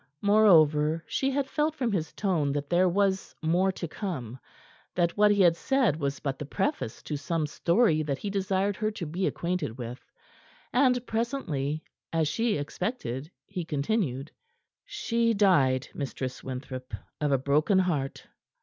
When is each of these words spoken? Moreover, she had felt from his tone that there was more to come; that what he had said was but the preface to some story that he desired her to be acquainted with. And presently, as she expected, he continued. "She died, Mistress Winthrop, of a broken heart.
Moreover, 0.23 1.03
she 1.05 1.29
had 1.29 1.47
felt 1.47 1.75
from 1.75 1.91
his 1.91 2.11
tone 2.11 2.53
that 2.53 2.71
there 2.71 2.89
was 2.89 3.35
more 3.39 3.71
to 3.73 3.87
come; 3.87 4.39
that 4.95 5.15
what 5.15 5.29
he 5.29 5.43
had 5.43 5.55
said 5.55 5.95
was 5.97 6.19
but 6.19 6.39
the 6.39 6.45
preface 6.47 7.03
to 7.03 7.15
some 7.15 7.45
story 7.45 8.01
that 8.01 8.17
he 8.17 8.31
desired 8.31 8.75
her 8.77 8.89
to 8.89 9.05
be 9.05 9.27
acquainted 9.27 9.77
with. 9.77 10.03
And 10.73 11.05
presently, 11.05 11.83
as 12.11 12.27
she 12.27 12.57
expected, 12.57 13.29
he 13.45 13.63
continued. 13.63 14.31
"She 14.85 15.35
died, 15.35 15.87
Mistress 15.93 16.43
Winthrop, 16.43 16.95
of 17.19 17.31
a 17.31 17.37
broken 17.37 17.77
heart. 17.77 18.25